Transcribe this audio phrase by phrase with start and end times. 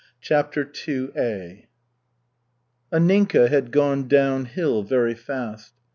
[0.19, 1.61] CHAPTER II
[2.91, 5.73] Anninka had gone downhill very fast.